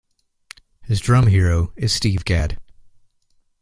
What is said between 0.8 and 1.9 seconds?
His drum hero